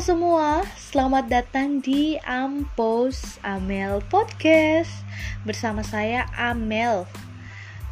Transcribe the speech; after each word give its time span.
Semua, 0.00 0.64
selamat 0.80 1.28
datang 1.28 1.84
di 1.84 2.16
Ampos 2.24 3.36
Amel 3.44 4.00
Podcast 4.08 4.88
Bersama 5.44 5.84
saya 5.84 6.24
Amel. 6.40 7.04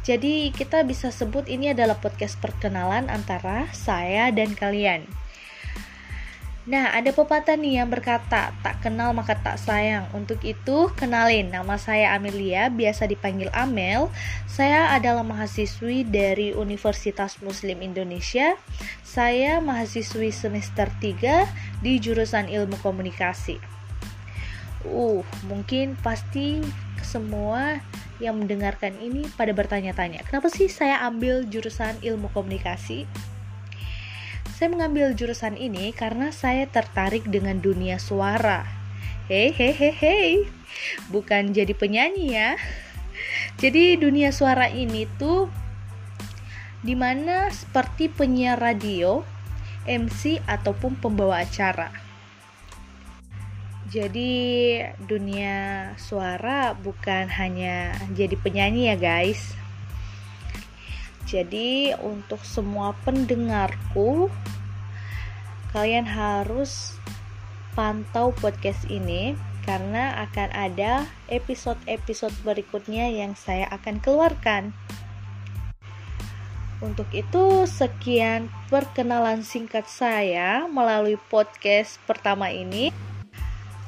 Jadi 0.01 0.49
kita 0.49 0.81
bisa 0.81 1.13
sebut 1.13 1.45
ini 1.45 1.69
adalah 1.69 2.01
podcast 2.01 2.41
perkenalan 2.41 3.13
antara 3.13 3.69
saya 3.77 4.33
dan 4.33 4.57
kalian 4.57 5.05
Nah, 6.69 6.93
ada 6.93 7.09
pepatah 7.09 7.57
nih 7.57 7.81
yang 7.81 7.89
berkata, 7.89 8.53
tak 8.61 8.77
kenal 8.85 9.09
maka 9.09 9.33
tak 9.33 9.57
sayang. 9.57 10.05
Untuk 10.13 10.37
itu, 10.45 10.93
kenalin, 10.93 11.49
nama 11.49 11.81
saya 11.81 12.13
Amelia, 12.13 12.69
biasa 12.69 13.09
dipanggil 13.09 13.49
Amel. 13.57 14.13
Saya 14.45 14.93
adalah 14.93 15.25
mahasiswi 15.25 16.05
dari 16.05 16.53
Universitas 16.53 17.41
Muslim 17.41 17.81
Indonesia. 17.81 18.53
Saya 19.01 19.57
mahasiswi 19.65 20.29
semester 20.29 20.93
3 21.01 21.49
di 21.81 21.97
jurusan 21.97 22.45
Ilmu 22.45 22.77
Komunikasi. 22.85 23.57
Uh, 24.85 25.25
mungkin 25.49 25.97
pasti 26.05 26.61
semua 27.01 27.81
yang 28.21 28.37
mendengarkan 28.37 28.93
ini 29.01 29.25
pada 29.33 29.57
bertanya-tanya, 29.57 30.21
kenapa 30.27 30.53
sih 30.53 30.69
saya 30.69 31.01
ambil 31.07 31.49
jurusan 31.49 31.97
Ilmu 32.03 32.29
Komunikasi? 32.29 33.09
Saya 34.59 34.75
mengambil 34.75 35.15
jurusan 35.15 35.55
ini 35.55 35.95
karena 35.95 36.35
saya 36.35 36.67
tertarik 36.67 37.23
dengan 37.31 37.63
dunia 37.63 37.95
suara. 37.95 38.67
Hei, 39.31 39.55
hei, 39.55 39.71
hei, 39.71 39.95
hei. 39.95 40.31
Bukan 41.07 41.55
jadi 41.55 41.71
penyanyi 41.71 42.35
ya. 42.35 42.59
Jadi 43.55 43.95
dunia 43.95 44.35
suara 44.35 44.67
ini 44.67 45.07
tuh 45.15 45.47
di 46.83 46.91
mana 46.91 47.47
seperti 47.55 48.11
penyiar 48.11 48.59
radio, 48.59 49.23
MC 49.87 50.43
ataupun 50.43 50.99
pembawa 50.99 51.39
acara. 51.47 51.95
Jadi 53.87 54.75
dunia 54.99 55.87
suara 55.95 56.75
bukan 56.75 57.31
hanya 57.31 57.95
jadi 58.11 58.35
penyanyi 58.35 58.91
ya 58.91 58.99
guys, 58.99 59.55
jadi 61.29 61.93
untuk 62.01 62.41
semua 62.41 62.97
pendengarku 63.05 64.33
kalian 65.69 66.09
harus 66.09 66.97
pantau 67.77 68.33
podcast 68.33 68.89
ini 68.89 69.37
karena 69.61 70.25
akan 70.25 70.49
ada 70.49 71.05
episode-episode 71.29 72.33
berikutnya 72.41 73.13
yang 73.13 73.37
saya 73.37 73.69
akan 73.69 74.01
keluarkan. 74.01 74.73
Untuk 76.81 77.05
itu, 77.13 77.69
sekian 77.69 78.49
perkenalan 78.73 79.45
singkat 79.45 79.85
saya 79.85 80.65
melalui 80.65 81.21
podcast 81.29 82.01
pertama 82.09 82.49
ini. 82.49 82.89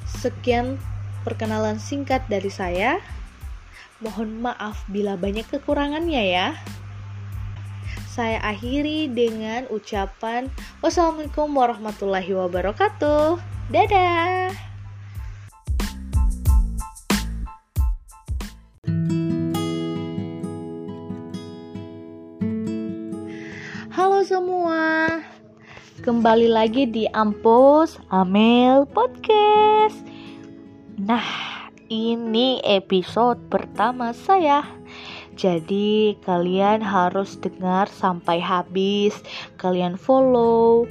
Sekian 0.06 0.78
perkenalan 1.26 1.82
singkat 1.82 2.22
dari 2.30 2.54
saya. 2.54 3.02
Mohon 4.04 4.54
maaf 4.54 4.86
bila 4.86 5.18
banyak 5.18 5.50
kekurangannya 5.50 6.24
ya 6.30 6.48
saya 8.12 8.44
akhiri 8.44 9.08
dengan 9.08 9.64
ucapan 9.72 10.52
wassalamualaikum 10.84 11.48
warahmatullahi 11.56 12.36
wabarakatuh. 12.36 13.40
Dadah. 13.72 14.52
Halo 23.96 24.20
semua. 24.28 25.08
Kembali 26.04 26.52
lagi 26.52 26.84
di 26.92 27.08
Ampus 27.16 27.96
Amel 28.12 28.84
Podcast. 28.92 30.04
Nah, 31.00 31.24
ini 31.88 32.60
episode 32.68 33.40
pertama 33.48 34.12
saya 34.12 34.81
jadi 35.42 36.14
kalian 36.22 36.86
harus 36.86 37.34
dengar 37.42 37.90
sampai 37.90 38.38
habis. 38.38 39.18
Kalian 39.58 39.98
follow, 39.98 40.86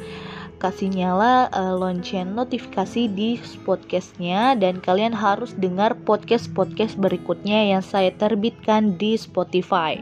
kasih 0.59 0.91
nyala 0.91 1.47
uh, 1.55 1.79
lonceng 1.79 2.35
notifikasi 2.35 3.07
di 3.07 3.39
podcastnya 3.63 4.59
dan 4.59 4.83
kalian 4.83 5.15
harus 5.15 5.55
dengar 5.55 5.95
podcast-podcast 6.03 6.99
berikutnya 6.99 7.71
yang 7.79 7.83
saya 7.87 8.11
terbitkan 8.11 8.99
di 8.99 9.15
Spotify. 9.15 9.95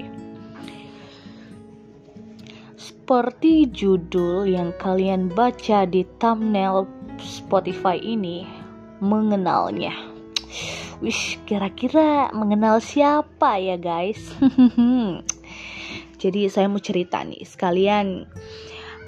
Seperti 2.80 3.68
judul 3.68 4.48
yang 4.48 4.72
kalian 4.80 5.28
baca 5.28 5.84
di 5.84 6.08
thumbnail 6.16 6.88
Spotify 7.20 8.00
ini, 8.00 8.48
mengenalnya. 9.04 9.92
Wish, 10.98 11.38
kira-kira 11.46 12.26
mengenal 12.34 12.82
siapa 12.82 13.54
ya 13.62 13.78
guys? 13.78 14.18
Jadi 16.22 16.50
saya 16.50 16.66
mau 16.66 16.82
cerita 16.82 17.22
nih 17.22 17.46
sekalian 17.46 18.26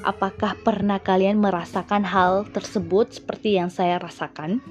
apakah 0.07 0.55
pernah 0.63 1.03
kalian 1.03 1.43
merasakan 1.43 2.07
hal 2.07 2.47
tersebut 2.55 3.19
seperti 3.19 3.59
yang 3.59 3.75
saya 3.75 3.99
rasakan? 3.99 4.63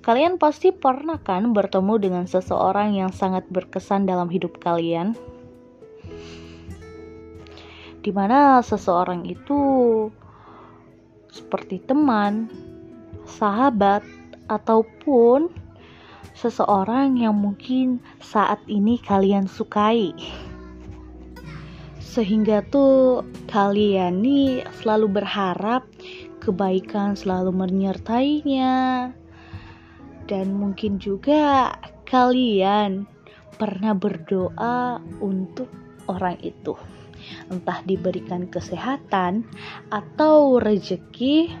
Kalian 0.00 0.38
pasti 0.38 0.70
pernah 0.70 1.18
kan 1.18 1.50
bertemu 1.50 1.94
dengan 1.98 2.24
seseorang 2.30 2.96
yang 2.96 3.10
sangat 3.10 3.44
berkesan 3.50 4.06
dalam 4.06 4.30
hidup 4.30 4.62
kalian? 4.62 5.18
Di 8.00 8.14
mana 8.14 8.64
seseorang 8.64 9.28
itu 9.28 9.58
seperti 11.28 11.84
teman, 11.84 12.48
sahabat, 13.28 14.19
ataupun 14.50 15.48
seseorang 16.34 17.22
yang 17.22 17.38
mungkin 17.38 18.02
saat 18.18 18.58
ini 18.66 18.98
kalian 18.98 19.46
sukai. 19.46 20.10
Sehingga 22.02 22.66
tuh 22.66 23.22
kalian 23.46 24.18
nih 24.18 24.66
selalu 24.82 25.22
berharap 25.22 25.86
kebaikan 26.42 27.14
selalu 27.14 27.54
menyertainya. 27.54 29.14
Dan 30.26 30.54
mungkin 30.58 30.98
juga 30.98 31.74
kalian 32.10 33.06
pernah 33.54 33.94
berdoa 33.94 34.98
untuk 35.22 35.70
orang 36.10 36.38
itu. 36.42 36.74
Entah 37.52 37.84
diberikan 37.84 38.48
kesehatan 38.48 39.44
atau 39.92 40.58
rezeki 40.58 41.52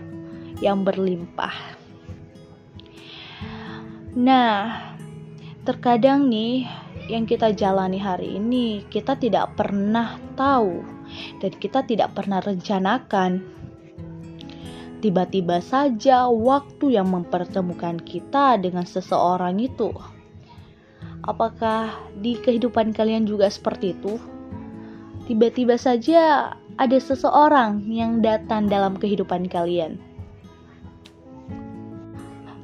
yang 0.64 0.82
berlimpah. 0.82 1.79
Nah, 4.10 4.90
terkadang 5.62 6.26
nih 6.26 6.66
yang 7.06 7.30
kita 7.30 7.54
jalani 7.54 7.94
hari 7.94 8.42
ini 8.42 8.82
kita 8.90 9.14
tidak 9.14 9.54
pernah 9.54 10.18
tahu 10.34 10.82
dan 11.38 11.52
kita 11.54 11.86
tidak 11.86 12.18
pernah 12.18 12.42
rencanakan. 12.42 13.38
Tiba-tiba 14.98 15.62
saja 15.62 16.26
waktu 16.26 16.98
yang 16.98 17.06
mempertemukan 17.14 18.02
kita 18.02 18.58
dengan 18.58 18.82
seseorang 18.82 19.62
itu. 19.62 19.94
Apakah 21.22 21.94
di 22.18 22.34
kehidupan 22.34 22.90
kalian 22.90 23.30
juga 23.30 23.46
seperti 23.46 23.94
itu? 23.94 24.18
Tiba-tiba 25.30 25.78
saja 25.78 26.50
ada 26.74 26.98
seseorang 26.98 27.86
yang 27.86 28.18
datang 28.18 28.66
dalam 28.66 28.98
kehidupan 28.98 29.46
kalian 29.46 30.09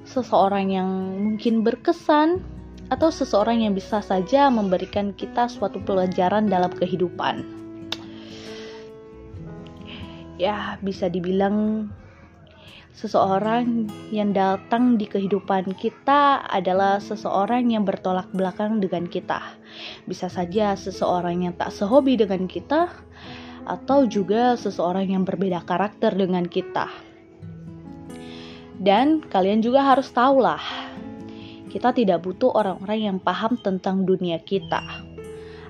seseorang 0.06 0.72
yang 0.72 0.89
mungkin 1.21 1.67
berkesan 1.67 2.41
atau 2.89 3.11
seseorang 3.11 3.67
yang 3.67 3.75
bisa 3.75 3.99
saja 3.99 4.47
memberikan 4.47 5.11
kita 5.12 5.50
suatu 5.50 5.82
pelajaran 5.82 6.47
dalam 6.47 6.70
kehidupan. 6.70 7.43
Ya, 10.38 10.79
bisa 10.85 11.11
dibilang 11.11 11.88
seseorang 12.94 13.91
yang 14.14 14.32
datang 14.32 14.97
di 14.97 15.05
kehidupan 15.11 15.75
kita 15.76 16.47
adalah 16.47 17.02
seseorang 17.02 17.75
yang 17.75 17.82
bertolak 17.82 18.31
belakang 18.31 18.79
dengan 18.79 19.05
kita. 19.11 19.43
Bisa 20.06 20.31
saja 20.31 20.79
seseorang 20.79 21.44
yang 21.44 21.55
tak 21.59 21.75
sehobi 21.75 22.17
dengan 22.17 22.47
kita, 22.47 22.88
atau 23.67 24.06
juga 24.06 24.55
seseorang 24.55 25.11
yang 25.11 25.26
berbeda 25.26 25.67
karakter 25.67 26.14
dengan 26.14 26.47
kita. 26.47 26.87
Dan 28.76 29.25
kalian 29.25 29.64
juga 29.64 29.81
harus 29.81 30.12
tahu 30.12 30.44
lah, 30.44 30.61
kita 31.73 31.96
tidak 31.96 32.25
butuh 32.25 32.52
orang-orang 32.52 33.00
yang 33.08 33.19
paham 33.20 33.56
tentang 33.61 34.05
dunia 34.05 34.37
kita. 34.40 34.84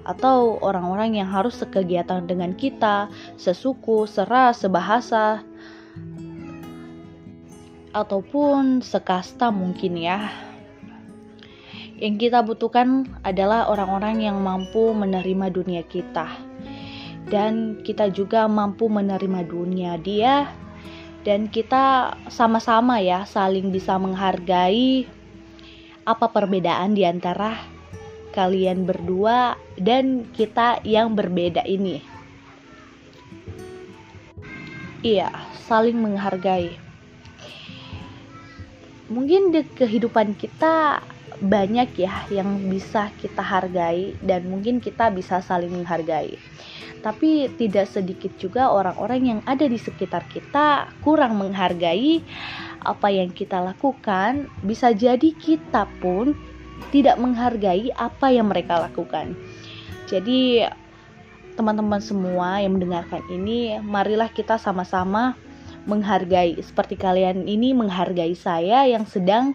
Atau 0.07 0.63
orang-orang 0.63 1.19
yang 1.19 1.27
harus 1.27 1.59
sekegiatan 1.59 2.27
dengan 2.27 2.55
kita, 2.55 3.11
sesuku, 3.39 4.07
seras, 4.07 4.63
sebahasa, 4.63 5.43
ataupun 7.91 8.85
sekasta 8.87 9.51
mungkin 9.51 9.99
ya. 9.99 10.31
Yang 11.97 12.29
kita 12.29 12.45
butuhkan 12.45 13.09
adalah 13.25 13.73
orang-orang 13.73 14.21
yang 14.21 14.39
mampu 14.45 14.93
menerima 14.93 15.49
dunia 15.49 15.83
kita. 15.87 16.29
Dan 17.27 17.83
kita 17.83 18.13
juga 18.15 18.47
mampu 18.47 18.87
menerima 18.87 19.43
dunia 19.49 19.99
dia 19.99 20.47
dan 21.27 21.51
kita 21.51 22.15
sama-sama 22.31 23.03
ya 23.03 23.27
saling 23.27 23.75
bisa 23.75 23.99
menghargai 23.99 25.11
apa 26.07 26.31
perbedaan 26.31 26.95
di 26.95 27.03
antara 27.03 27.59
kalian 28.31 28.87
berdua 28.87 29.59
dan 29.75 30.31
kita 30.31 30.79
yang 30.87 31.19
berbeda 31.19 31.67
ini. 31.67 31.99
Iya, 35.03 35.35
saling 35.67 35.99
menghargai. 35.99 36.79
Mungkin 39.11 39.51
di 39.51 39.67
kehidupan 39.67 40.39
kita 40.39 41.03
banyak 41.43 41.91
ya 41.99 42.23
yang 42.31 42.71
bisa 42.71 43.11
kita 43.19 43.43
hargai 43.43 44.15
dan 44.23 44.47
mungkin 44.47 44.79
kita 44.79 45.11
bisa 45.11 45.43
saling 45.43 45.69
menghargai 45.69 46.39
tapi 47.05 47.51
tidak 47.57 47.89
sedikit 47.91 48.33
juga 48.41 48.73
orang-orang 48.73 49.21
yang 49.25 49.41
ada 49.49 49.65
di 49.69 49.77
sekitar 49.77 50.25
kita 50.29 50.93
kurang 51.01 51.41
menghargai 51.41 52.21
apa 52.87 53.09
yang 53.11 53.35
kita 53.35 53.59
lakukan. 53.59 54.47
Bisa 54.63 54.95
jadi 54.95 55.35
kita 55.35 55.91
pun 55.99 56.37
tidak 56.95 57.19
menghargai 57.19 57.91
apa 57.97 58.31
yang 58.31 58.53
mereka 58.53 58.79
lakukan. 58.79 59.35
Jadi, 60.07 60.63
teman-teman 61.59 61.99
semua 61.99 62.63
yang 62.63 62.79
mendengarkan 62.79 63.25
ini, 63.33 63.81
marilah 63.83 64.31
kita 64.31 64.61
sama-sama 64.61 65.35
menghargai 65.87 66.59
seperti 66.61 66.99
kalian 66.99 67.47
ini 67.47 67.71
menghargai 67.71 68.35
saya 68.35 68.85
yang 68.91 69.07
sedang 69.07 69.55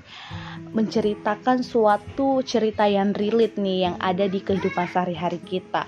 menceritakan 0.72 1.60
suatu 1.60 2.40
cerita 2.48 2.88
yang 2.88 3.12
relate 3.12 3.60
nih 3.60 3.92
yang 3.92 3.96
ada 4.00 4.26
di 4.32 4.40
kehidupan 4.40 4.88
sehari-hari 4.88 5.44
kita. 5.44 5.84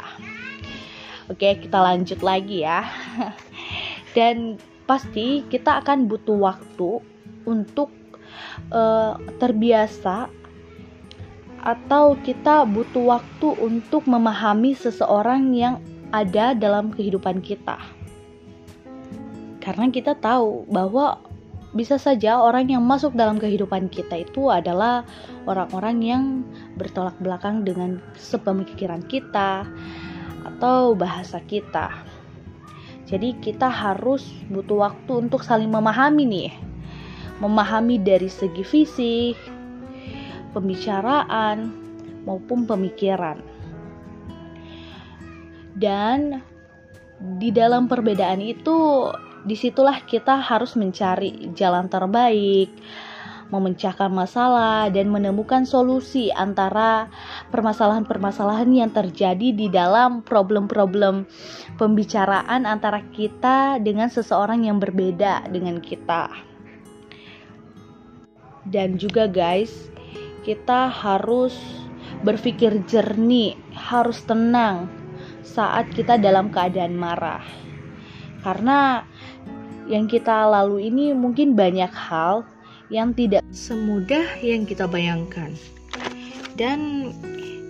Oke, 1.31 1.55
kita 1.55 1.79
lanjut 1.79 2.19
lagi 2.19 2.67
ya. 2.67 2.83
Dan 4.17 4.59
pasti 4.83 5.47
kita 5.47 5.79
akan 5.79 6.11
butuh 6.11 6.35
waktu 6.35 6.99
untuk 7.47 7.87
uh, 8.71 9.15
terbiasa 9.39 10.27
atau 11.63 12.19
kita 12.19 12.67
butuh 12.67 13.15
waktu 13.19 13.55
untuk 13.63 14.03
memahami 14.03 14.75
seseorang 14.75 15.55
yang 15.55 15.79
ada 16.11 16.51
dalam 16.51 16.91
kehidupan 16.91 17.39
kita. 17.39 17.79
Karena 19.63 19.87
kita 19.87 20.19
tahu 20.19 20.67
bahwa 20.67 21.23
bisa 21.73 21.97
saja 21.97 22.37
orang 22.37 22.69
yang 22.69 22.83
masuk 22.85 23.15
dalam 23.15 23.39
kehidupan 23.39 23.87
kita 23.89 24.21
itu 24.27 24.51
adalah 24.51 25.07
orang-orang 25.49 25.97
yang 26.03 26.23
bertolak 26.77 27.15
belakang 27.23 27.63
dengan 27.65 27.97
sepemikiran 28.13 29.01
kita, 29.07 29.65
atau 30.53 30.93
bahasa 30.93 31.41
kita. 31.41 31.89
Jadi 33.09 33.35
kita 33.41 33.67
harus 33.67 34.23
butuh 34.47 34.85
waktu 34.89 35.27
untuk 35.27 35.41
saling 35.41 35.69
memahami 35.69 36.23
nih. 36.23 36.51
Memahami 37.41 37.99
dari 37.99 38.29
segi 38.29 38.63
fisik, 38.63 39.35
pembicaraan, 40.53 41.73
maupun 42.23 42.63
pemikiran. 42.63 43.41
Dan 45.73 46.39
di 47.39 47.49
dalam 47.51 47.89
perbedaan 47.89 48.39
itu 48.39 49.09
di 49.43 49.59
situlah 49.59 49.99
kita 50.07 50.39
harus 50.39 50.79
mencari 50.79 51.51
jalan 51.51 51.91
terbaik, 51.91 52.71
memecahkan 53.53 54.09
masalah 54.09 54.89
dan 54.89 55.13
menemukan 55.13 55.61
solusi 55.69 56.33
antara 56.33 57.05
permasalahan-permasalahan 57.53 58.73
yang 58.73 58.89
terjadi 58.89 59.53
di 59.53 59.69
dalam 59.69 60.25
problem-problem 60.25 61.29
pembicaraan 61.77 62.65
antara 62.65 63.05
kita 63.13 63.77
dengan 63.77 64.09
seseorang 64.09 64.65
yang 64.65 64.81
berbeda 64.81 65.45
dengan 65.53 65.77
kita. 65.77 66.33
Dan 68.65 68.97
juga 68.97 69.29
guys, 69.29 69.93
kita 70.41 70.89
harus 70.89 71.53
berpikir 72.25 72.81
jernih, 72.89 73.53
harus 73.75 74.25
tenang 74.25 74.89
saat 75.45 75.91
kita 75.93 76.17
dalam 76.17 76.49
keadaan 76.49 76.97
marah. 76.97 77.43
Karena 78.41 79.03
yang 79.87 80.07
kita 80.07 80.47
lalu 80.47 80.87
ini 80.87 81.11
mungkin 81.11 81.59
banyak 81.59 81.91
hal 81.91 82.47
yang 82.91 83.15
tidak 83.15 83.43
semudah 83.53 84.39
yang 84.43 84.67
kita 84.67 84.89
bayangkan. 84.89 85.55
Dan 86.53 87.11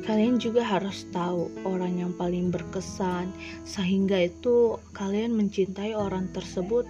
kalian 0.03 0.35
juga 0.35 0.67
harus 0.67 1.07
tahu 1.15 1.47
orang 1.63 2.03
yang 2.03 2.11
paling 2.19 2.51
berkesan 2.51 3.31
sehingga 3.63 4.27
itu 4.27 4.75
kalian 4.91 5.31
mencintai 5.35 5.95
orang 5.95 6.27
tersebut 6.35 6.83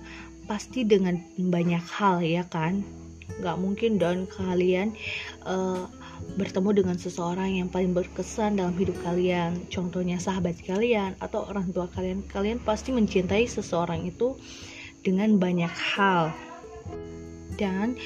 pasti 0.50 0.82
dengan 0.84 1.22
banyak 1.38 1.84
hal 1.94 2.26
ya 2.26 2.44
kan? 2.50 2.82
Gak 3.42 3.58
mungkin 3.62 4.02
dong 4.02 4.26
kalian 4.30 4.94
uh, 5.46 5.86
bertemu 6.36 6.84
dengan 6.84 6.98
seseorang 6.98 7.62
yang 7.62 7.70
paling 7.70 7.94
berkesan 7.94 8.58
dalam 8.58 8.74
hidup 8.78 8.98
kalian. 9.06 9.62
Contohnya 9.70 10.18
sahabat 10.18 10.58
kalian 10.66 11.14
atau 11.22 11.46
orang 11.46 11.70
tua 11.70 11.86
kalian. 11.94 12.26
Kalian 12.30 12.58
pasti 12.62 12.90
mencintai 12.90 13.46
seseorang 13.46 14.06
itu 14.10 14.38
dengan 15.06 15.38
banyak 15.38 15.72
hal 15.72 16.34
dan 17.60 17.98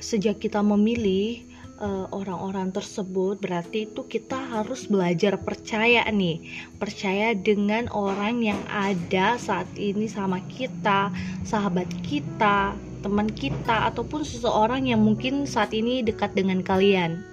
sejak 0.00 0.40
kita 0.40 0.64
memilih 0.64 1.44
eh, 1.80 2.06
orang-orang 2.12 2.72
tersebut 2.72 3.40
berarti 3.40 3.88
itu 3.88 4.04
kita 4.08 4.36
harus 4.36 4.88
belajar 4.88 5.36
percaya 5.40 6.04
nih. 6.08 6.40
Percaya 6.80 7.36
dengan 7.36 7.88
orang 7.92 8.44
yang 8.44 8.60
ada 8.68 9.36
saat 9.36 9.68
ini 9.76 10.08
sama 10.08 10.40
kita 10.48 11.12
sahabat 11.44 11.88
kita 12.04 12.76
teman 13.00 13.32
kita 13.32 13.88
ataupun 13.88 14.22
seseorang 14.22 14.92
yang 14.92 15.00
mungkin 15.00 15.48
saat 15.48 15.72
ini 15.72 16.04
dekat 16.04 16.36
dengan 16.36 16.60
kalian. 16.60 17.24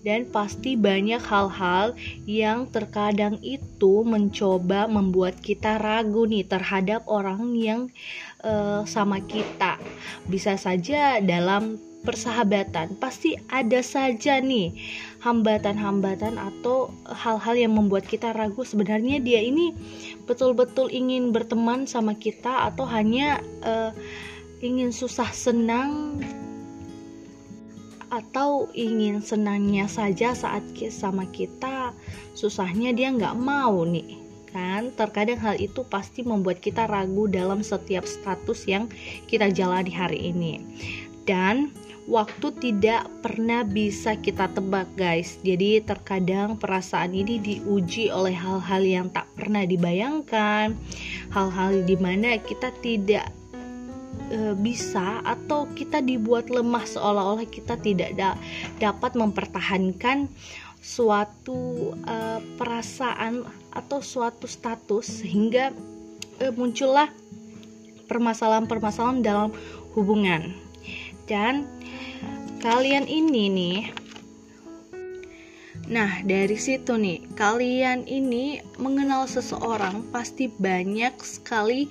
Dan 0.00 0.24
pasti 0.32 0.80
banyak 0.80 1.20
hal-hal 1.20 1.92
yang 2.24 2.72
terkadang 2.72 3.36
itu 3.44 4.00
mencoba 4.00 4.88
membuat 4.88 5.36
kita 5.44 5.76
ragu 5.76 6.24
nih 6.24 6.48
terhadap 6.48 7.04
orang 7.04 7.52
yang 7.52 7.92
uh, 8.44 8.82
sama 8.84 9.20
kita. 9.24 9.76
Bisa 10.28 10.56
saja 10.56 11.20
dalam 11.20 11.78
persahabatan 12.00 12.96
pasti 12.96 13.36
ada 13.52 13.84
saja 13.84 14.40
nih 14.40 14.72
hambatan-hambatan 15.20 16.40
atau 16.40 16.88
hal-hal 17.04 17.56
yang 17.60 17.76
membuat 17.76 18.08
kita 18.08 18.32
ragu 18.32 18.64
sebenarnya 18.64 19.20
dia 19.20 19.44
ini 19.44 19.76
betul-betul 20.24 20.88
ingin 20.88 21.28
berteman 21.28 21.84
sama 21.84 22.16
kita 22.16 22.72
atau 22.72 22.88
hanya 22.88 23.44
uh, 23.60 23.92
ingin 24.64 24.96
susah 24.96 25.28
senang 25.28 26.16
atau 28.10 28.66
ingin 28.74 29.22
senangnya 29.22 29.86
saja 29.86 30.34
saat 30.34 30.64
sama 30.90 31.28
kita 31.30 31.94
susahnya 32.32 32.90
dia 32.96 33.12
nggak 33.12 33.38
mau 33.38 33.86
nih 33.86 34.29
kan? 34.50 34.92
Terkadang 34.94 35.38
hal 35.40 35.56
itu 35.58 35.86
pasti 35.86 36.22
membuat 36.22 36.62
kita 36.62 36.86
ragu 36.86 37.26
dalam 37.26 37.62
setiap 37.64 38.04
status 38.04 38.66
yang 38.66 38.86
kita 39.26 39.50
jalani 39.50 39.90
hari 39.90 40.30
ini. 40.30 40.60
Dan 41.26 41.70
waktu 42.10 42.50
tidak 42.58 43.06
pernah 43.22 43.62
bisa 43.62 44.18
kita 44.18 44.50
tebak 44.50 44.90
guys. 44.98 45.38
Jadi 45.46 45.78
terkadang 45.86 46.58
perasaan 46.58 47.14
ini 47.14 47.38
diuji 47.38 48.10
oleh 48.10 48.34
hal-hal 48.34 48.82
yang 48.82 49.06
tak 49.14 49.30
pernah 49.38 49.62
dibayangkan. 49.62 50.74
Hal-hal 51.30 51.86
di 51.86 51.94
mana 51.94 52.34
kita 52.42 52.74
tidak 52.82 53.30
e, 54.34 54.58
bisa 54.58 55.22
atau 55.22 55.70
kita 55.78 56.02
dibuat 56.02 56.50
lemah 56.50 56.82
seolah-olah 56.82 57.46
kita 57.46 57.78
tidak 57.78 58.18
da 58.18 58.34
dapat 58.82 59.14
mempertahankan 59.14 60.26
suatu 60.80 61.92
e, 62.00 62.16
perasaan 62.56 63.44
atau 63.70 64.00
suatu 64.00 64.48
status 64.48 65.22
sehingga 65.22 65.70
e, 66.40 66.48
muncullah 66.56 67.12
permasalahan-permasalahan 68.08 69.20
dalam 69.22 69.50
hubungan. 69.94 70.56
Dan 71.28 71.68
kalian 72.64 73.06
ini 73.06 73.44
nih 73.52 73.80
Nah, 75.90 76.22
dari 76.22 76.54
situ 76.54 76.94
nih, 76.94 77.26
kalian 77.34 78.06
ini 78.06 78.62
mengenal 78.78 79.26
seseorang 79.26 80.06
pasti 80.14 80.46
banyak 80.46 81.18
sekali 81.18 81.90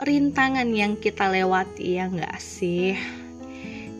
rintangan 0.00 0.72
yang 0.72 0.96
kita 0.96 1.28
lewati 1.28 2.00
ya 2.00 2.08
nggak 2.08 2.40
sih 2.40 2.96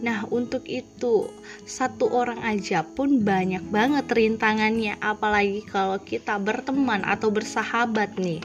Nah 0.02 0.26
untuk 0.34 0.66
itu 0.66 1.30
satu 1.62 2.10
orang 2.10 2.42
aja 2.42 2.82
pun 2.82 3.22
banyak 3.22 3.62
banget 3.70 4.10
rintangannya 4.10 4.98
apalagi 4.98 5.62
kalau 5.62 6.02
kita 6.02 6.42
berteman 6.42 7.06
atau 7.06 7.30
bersahabat 7.30 8.18
nih. 8.18 8.42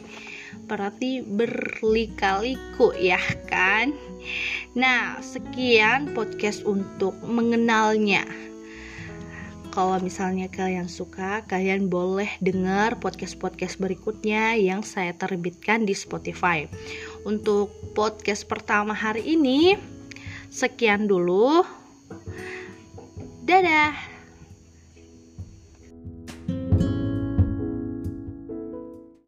Berarti 0.70 1.26
berlika-liku 1.26 2.94
ya 2.94 3.20
kan? 3.50 3.98
Nah 4.78 5.18
sekian 5.26 6.14
podcast 6.14 6.62
untuk 6.62 7.18
mengenalnya. 7.26 8.24
Kalau 9.78 10.02
misalnya 10.02 10.50
kalian 10.50 10.90
suka, 10.90 11.46
kalian 11.46 11.86
boleh 11.86 12.26
dengar 12.42 12.98
podcast-podcast 12.98 13.78
berikutnya 13.78 14.58
yang 14.58 14.82
saya 14.82 15.14
terbitkan 15.14 15.86
di 15.86 15.94
Spotify. 15.94 16.66
untuk 17.28 17.70
podcast 17.94 18.48
pertama 18.50 18.96
hari 18.98 19.38
ini 19.38 19.78
sekian 20.52 21.06
dulu. 21.08 21.64
Dadah 23.48 24.17